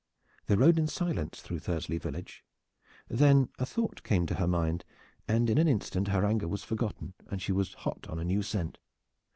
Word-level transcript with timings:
They 0.47 0.55
rode 0.55 0.79
in 0.79 0.87
silence 0.87 1.41
through 1.41 1.59
Thursley 1.59 1.99
village. 1.99 2.43
Then 3.07 3.49
a 3.59 3.67
thought 3.67 4.01
came 4.01 4.25
to 4.25 4.33
her 4.33 4.47
mind 4.47 4.83
and 5.27 5.47
in 5.47 5.59
an 5.59 5.67
instant 5.67 6.07
her 6.07 6.25
anger 6.25 6.47
was 6.47 6.63
forgotten 6.63 7.13
and 7.29 7.39
she 7.39 7.51
was 7.51 7.75
hot 7.75 8.07
on 8.09 8.17
a 8.17 8.25
new 8.25 8.41
scent. 8.41 8.79